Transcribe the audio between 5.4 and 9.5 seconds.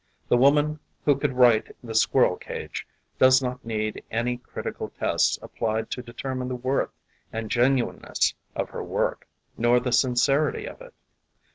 applied to determine the worth and genuineness of her work,